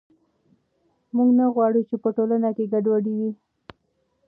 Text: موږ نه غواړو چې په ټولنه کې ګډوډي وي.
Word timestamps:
موږ 1.15 1.29
نه 1.39 1.45
غواړو 1.53 1.81
چې 1.89 1.95
په 2.03 2.09
ټولنه 2.17 2.49
کې 2.55 2.65
ګډوډي 2.73 3.13
وي. 3.19 3.31